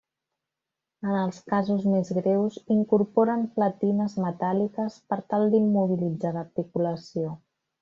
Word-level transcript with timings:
En 1.07 1.11
els 1.23 1.41
casos 1.53 1.85
més 1.95 2.09
greus, 2.19 2.57
incorporen 2.77 3.45
platines 3.59 4.17
metàl·liques 4.25 4.97
per 5.13 5.21
tal 5.35 5.47
d'immobilitzar 5.53 6.35
l'articulació. 6.41 7.39